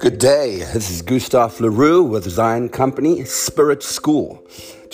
[0.00, 0.58] Good day.
[0.74, 4.42] This is Gustav LaRue with Zion Company Spirit School.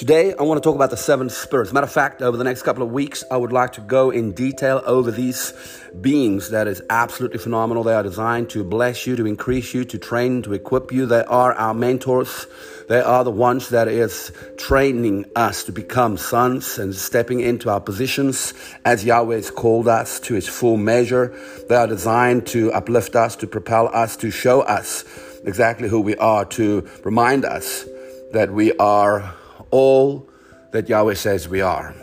[0.00, 1.74] Today, I want to talk about the seven spirits.
[1.74, 4.32] Matter of fact, over the next couple of weeks, I would like to go in
[4.32, 5.52] detail over these
[6.00, 7.82] beings that is absolutely phenomenal.
[7.82, 11.04] They are designed to bless you, to increase you, to train, to equip you.
[11.04, 12.46] They are our mentors.
[12.88, 17.82] They are the ones that is training us to become sons and stepping into our
[17.82, 18.54] positions
[18.86, 21.38] as Yahweh has called us to his full measure.
[21.68, 25.04] They are designed to uplift us, to propel us, to show us
[25.44, 27.84] exactly who we are, to remind us
[28.32, 29.34] that we are
[29.70, 30.28] all
[30.72, 31.94] that Yahweh says we are.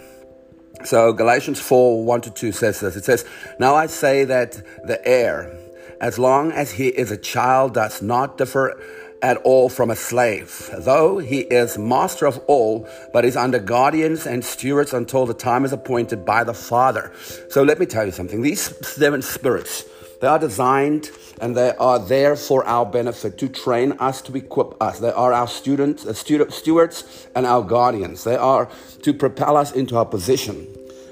[0.84, 2.95] So Galatians 4 1 to 2 says this.
[2.95, 3.26] It says,
[3.59, 4.53] Now I say that
[4.85, 5.55] the heir,
[5.99, 8.80] as long as he is a child, does not differ
[9.21, 14.27] at all from a slave, though he is master of all, but is under guardians
[14.27, 17.12] and stewards until the time is appointed by the Father.
[17.49, 18.41] So let me tell you something.
[18.41, 19.85] These seven spirits,
[20.20, 24.82] they are designed and they are there for our benefit to train us, to equip
[24.82, 24.99] us.
[24.99, 28.24] They are our students, uh, student, stewards, and our guardians.
[28.24, 28.70] They are
[29.04, 30.68] to propel us into our position.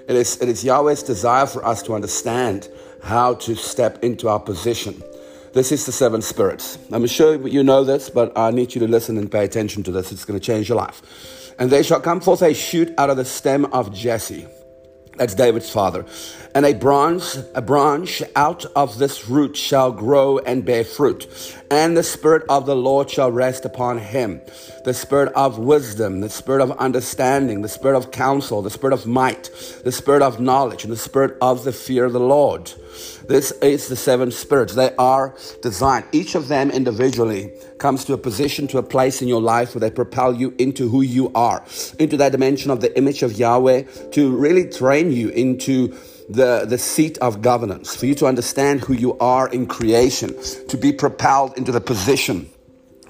[0.08, 2.70] It is, it is Yahweh's desire for us to understand
[3.04, 5.02] how to step into our position.
[5.54, 6.80] This is the seven spirits.
[6.92, 9.92] I'm sure you know this, but I need you to listen and pay attention to
[9.92, 10.12] this.
[10.12, 11.54] It's going to change your life.
[11.58, 14.48] And they shall come forth a shoot out of the stem of Jesse
[15.18, 16.06] that's David's father.
[16.56, 21.28] And a branch, a branch out of this root shall grow and bear fruit.
[21.70, 24.40] And the Spirit of the Lord shall rest upon him.
[24.86, 29.06] The Spirit of wisdom, the Spirit of understanding, the Spirit of counsel, the Spirit of
[29.06, 29.50] might,
[29.84, 32.72] the Spirit of knowledge, and the Spirit of the fear of the Lord.
[33.28, 34.76] This is the seven spirits.
[34.76, 36.06] They are designed.
[36.14, 39.82] Each of them individually comes to a position, to a place in your life where
[39.82, 41.66] they propel you into who you are,
[42.00, 43.82] into that dimension of the image of Yahweh,
[44.12, 45.94] to really train you into
[46.30, 50.36] the, the seat of governance, for you to understand who you are in creation,
[50.68, 52.50] to be propelled into the position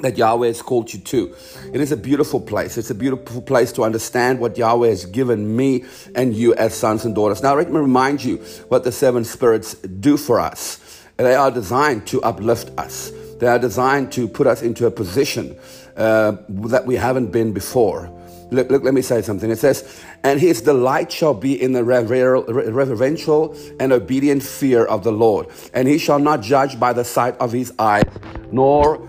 [0.01, 1.33] that Yahweh has called you to.
[1.73, 2.77] It is a beautiful place.
[2.77, 7.05] It's a beautiful place to understand what Yahweh has given me and you as sons
[7.05, 7.41] and daughters.
[7.41, 8.37] Now, let me remind you
[8.67, 11.03] what the seven spirits do for us.
[11.17, 13.11] They are designed to uplift us.
[13.39, 15.57] They are designed to put us into a position
[15.95, 18.11] uh, that we haven't been before.
[18.51, 19.49] Look, look, let me say something.
[19.49, 25.11] It says, and his delight shall be in the reverential and obedient fear of the
[25.11, 25.47] Lord.
[25.73, 28.03] And he shall not judge by the sight of his eyes,
[28.51, 29.07] nor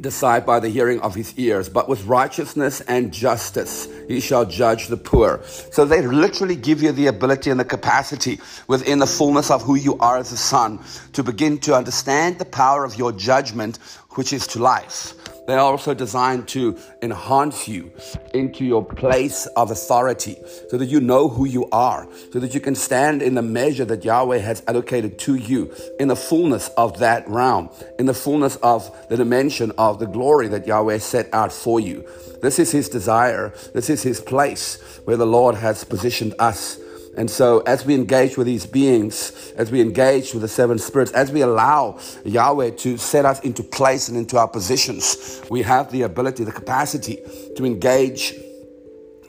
[0.00, 4.88] decide by the hearing of his ears, but with righteousness and justice he shall judge
[4.88, 5.40] the poor.
[5.44, 9.76] So they literally give you the ability and the capacity within the fullness of who
[9.76, 10.78] you are as a son
[11.14, 13.78] to begin to understand the power of your judgment,
[14.10, 15.14] which is to life.
[15.46, 17.92] They are also designed to enhance you
[18.32, 20.38] into your place of authority
[20.70, 23.84] so that you know who you are, so that you can stand in the measure
[23.84, 27.68] that Yahweh has allocated to you in the fullness of that realm,
[27.98, 32.08] in the fullness of the dimension of the glory that Yahweh set out for you.
[32.40, 33.52] This is His desire.
[33.72, 36.78] This is His place where the Lord has positioned us
[37.16, 41.12] and so, as we engage with these beings, as we engage with the seven spirits,
[41.12, 45.92] as we allow Yahweh to set us into place and into our positions, we have
[45.92, 47.20] the ability, the capacity
[47.56, 48.34] to engage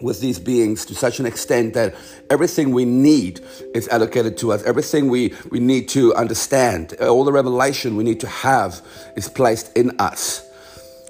[0.02, 1.96] with these beings to such an extent that
[2.30, 3.40] everything we need
[3.74, 4.64] is allocated to us.
[4.64, 8.82] Everything we, we need to understand, all the revelation we need to have
[9.16, 10.45] is placed in us.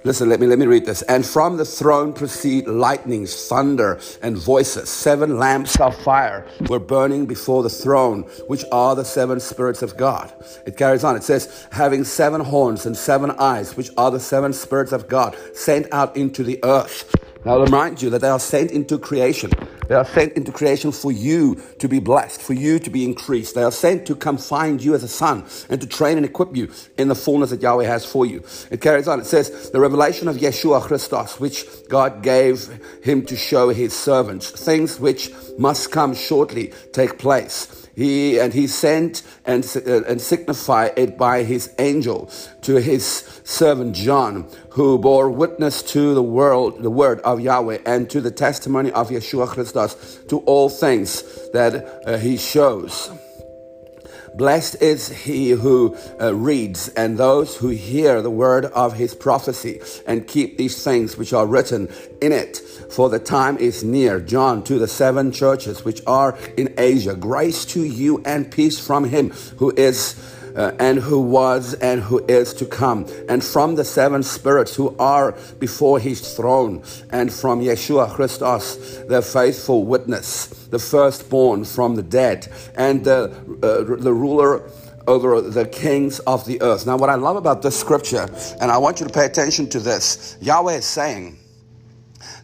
[0.06, 1.02] Listen, let me let me read this.
[1.02, 4.88] And from the throne proceed lightnings, thunder, and voices.
[4.88, 9.98] Seven lamps of fire were burning before the throne, which are the seven spirits of
[9.98, 10.32] God.
[10.68, 11.16] It carries on.
[11.16, 15.36] It says, having seven horns and seven eyes, which are the seven spirits of God,
[15.56, 17.12] sent out into the earth.
[17.46, 19.52] Now, I'll remind you that they are sent into creation.
[19.88, 23.54] They are sent into creation for you to be blessed, for you to be increased.
[23.54, 26.56] They are sent to come find you as a son and to train and equip
[26.56, 28.44] you in the fullness that Yahweh has for you.
[28.72, 29.20] It carries on.
[29.20, 32.68] It says, the revelation of Yeshua Christos, which God gave
[33.04, 35.30] him to show his servants, things which
[35.60, 37.85] must come shortly take place.
[37.96, 42.30] He and he sent and, uh, and signified it by his angel
[42.62, 48.10] to his servant John, who bore witness to the world, the word of Yahweh, and
[48.10, 53.12] to the testimony of Yeshua Christos, to all things that uh, he shows.
[54.36, 59.80] Blessed is he who uh, reads and those who hear the word of his prophecy
[60.06, 61.88] and keep these things which are written
[62.22, 62.58] in it.
[62.58, 64.20] For the time is near.
[64.20, 67.16] John to the seven churches which are in Asia.
[67.16, 70.16] Grace to you and peace from him who is
[70.56, 74.96] uh, and who was and who is to come, and from the seven spirits who
[74.98, 82.04] are before his throne, and from Yeshua Christos, the faithful witness, the firstborn from the
[82.04, 83.32] dead, and the,
[83.64, 84.70] uh, the ruler
[85.08, 86.86] over the kings of the earth.
[86.88, 88.28] Now, what I love about this scripture,
[88.60, 91.38] and I want you to pay attention to this, Yahweh is saying,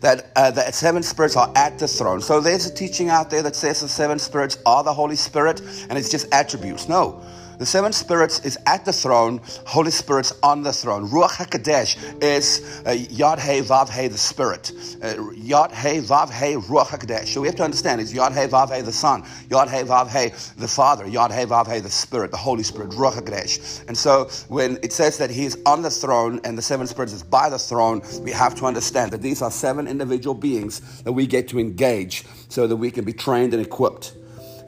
[0.01, 2.21] that uh, the seven spirits are at the throne.
[2.21, 5.61] So there's a teaching out there that says the seven spirits are the Holy Spirit
[5.89, 6.89] and it's just attributes.
[6.89, 7.23] No,
[7.61, 11.07] the seven spirits is at the throne, Holy Spirit's on the throne.
[11.07, 14.71] Ruach HaKadosh is uh, Yad He Vav He, the Spirit.
[14.99, 17.27] Uh, Yad He Vav He, Ruach HaKadosh.
[17.27, 19.21] So we have to understand it's Yad He Vav He, the Son.
[19.49, 20.29] Yad He Vav He,
[20.59, 21.05] the Father.
[21.05, 23.87] Yad He Vav He, the Spirit, the Holy Spirit, Ruach HaKadosh.
[23.87, 27.13] And so when it says that He is on the throne and the seven spirits
[27.13, 31.13] is by the throne, we have to understand that these are seven individual beings that
[31.13, 34.13] we get to engage so that we can be trained and equipped.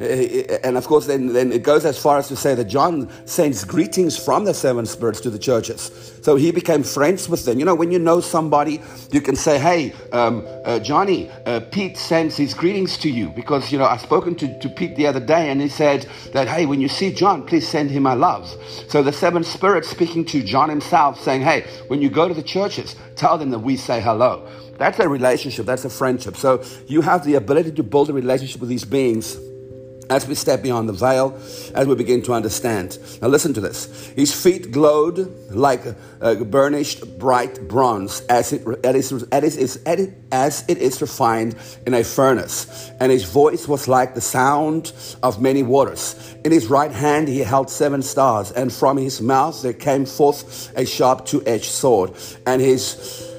[0.03, 3.63] And of course, then, then it goes as far as to say that John sends
[3.63, 6.19] greetings from the seven spirits to the churches.
[6.21, 7.59] So he became friends with them.
[7.59, 11.97] You know, when you know somebody, you can say, hey, um, uh, Johnny, uh, Pete
[11.97, 13.29] sends his greetings to you.
[13.29, 16.47] Because, you know, I've spoken to, to Pete the other day and he said that,
[16.47, 18.49] hey, when you see John, please send him my love.
[18.87, 22.43] So the seven spirits speaking to John himself saying, hey, when you go to the
[22.43, 24.47] churches, tell them that we say hello.
[24.77, 25.65] That's a relationship.
[25.65, 26.35] That's a friendship.
[26.35, 29.37] So you have the ability to build a relationship with these beings
[30.09, 31.39] as we step beyond the veil,
[31.73, 32.97] as we begin to understand.
[33.21, 34.07] Now, listen to this.
[34.09, 35.81] His feet glowed like
[36.21, 39.11] a burnished bright bronze, as it, as,
[39.85, 41.55] it, as it is refined
[41.85, 42.91] in a furnace.
[42.99, 46.35] And his voice was like the sound of many waters.
[46.43, 50.71] In his right hand, he held seven stars, and from his mouth there came forth
[50.77, 52.11] a sharp two edged sword.
[52.45, 53.29] And his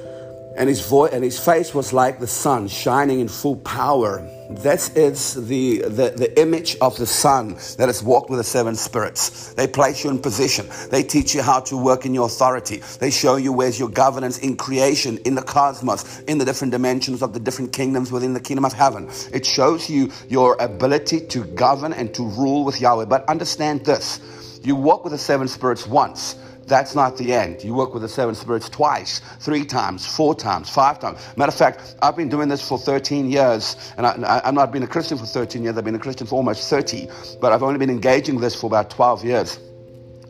[0.56, 4.96] and his voice and his face was like the sun shining in full power that
[4.96, 9.54] is the, the, the image of the Son that has walked with the seven spirits.
[9.54, 10.66] They place you in position.
[10.90, 12.82] They teach you how to work in your authority.
[12.98, 17.22] They show you where's your governance in creation, in the cosmos, in the different dimensions
[17.22, 19.08] of the different kingdoms within the kingdom of heaven.
[19.32, 23.06] It shows you your ability to govern and to rule with Yahweh.
[23.06, 24.20] But understand this
[24.62, 26.36] you walk with the seven spirits once
[26.66, 27.62] that's not the end.
[27.62, 31.18] You work with the seven spirits twice, three times, four times, five times.
[31.36, 34.82] Matter of fact, I've been doing this for 13 years, and I, have not been
[34.82, 35.76] a Christian for 13 years.
[35.76, 37.08] I've been a Christian for almost 30,
[37.40, 39.58] but I've only been engaging this for about 12 years.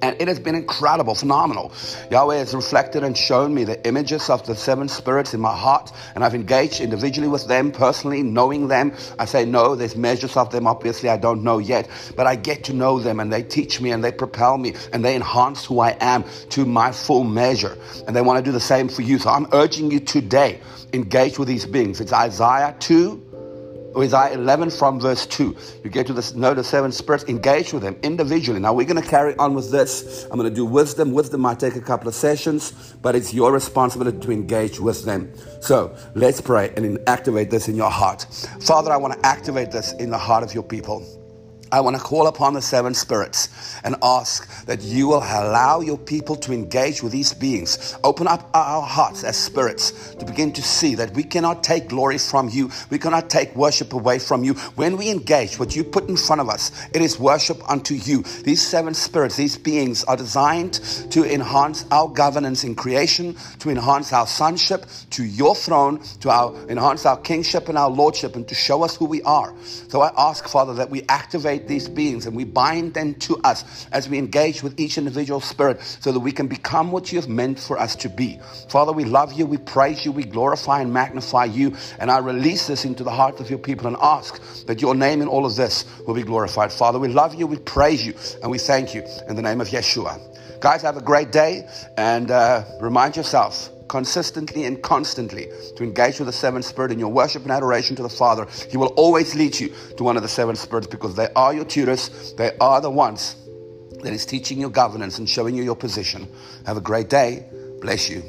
[0.04, 1.72] And it has been incredible, phenomenal.
[2.10, 5.90] Yahweh has reflected and shown me the images of the seven spirits in my heart,
[6.14, 8.92] and I've engaged individually with them, personally, knowing them.
[9.18, 12.64] I say, no, there's measures of them, obviously, I don't know yet, but I get
[12.64, 15.80] to know them, and they teach me, and they propel me, and they enhance who
[15.80, 17.78] I am to my full measure.
[18.06, 19.18] And they want to do the same for you.
[19.18, 20.60] So I'm urging you today,
[20.92, 22.02] engage with these beings.
[22.02, 23.23] It's Isaiah 2
[23.96, 25.56] Isaiah 11 from verse 2.
[25.84, 28.60] You get to this note of seven spirits, engage with them individually.
[28.60, 30.24] Now we're going to carry on with this.
[30.24, 31.12] I'm going to do wisdom.
[31.12, 35.32] Wisdom might take a couple of sessions, but it's your responsibility to engage with them.
[35.60, 38.26] So let's pray and activate this in your heart.
[38.60, 41.23] Father, I want to activate this in the heart of your people.
[41.72, 45.98] I want to call upon the seven spirits and ask that you will allow your
[45.98, 47.96] people to engage with these beings.
[48.04, 52.18] Open up our hearts as spirits to begin to see that we cannot take glory
[52.18, 52.70] from you.
[52.90, 54.54] We cannot take worship away from you.
[54.74, 58.22] When we engage what you put in front of us, it is worship unto you.
[58.22, 60.74] These seven spirits, these beings are designed
[61.10, 66.54] to enhance our governance in creation, to enhance our sonship to your throne, to our,
[66.68, 69.54] enhance our kingship and our lordship, and to show us who we are.
[69.88, 73.86] So I ask, Father, that we activate these beings and we bind them to us
[73.92, 77.28] as we engage with each individual spirit so that we can become what you have
[77.28, 78.38] meant for us to be.
[78.68, 81.74] Father, we love you, we praise you, we glorify and magnify you.
[81.98, 85.22] And I release this into the heart of your people and ask that your name
[85.22, 86.72] in all of this will be glorified.
[86.72, 89.68] Father, we love you, we praise you, and we thank you in the name of
[89.68, 90.20] Yeshua.
[90.60, 91.68] Guys, have a great day
[91.98, 97.12] and uh, remind yourself consistently and constantly to engage with the seven spirit in your
[97.12, 100.28] worship and adoration to the Father, He will always lead you to one of the
[100.28, 102.32] seven spirits because they are your tutors.
[102.34, 103.36] They are the ones
[104.02, 106.28] that is teaching your governance and showing you your position.
[106.66, 107.46] Have a great day.
[107.80, 108.22] Bless you.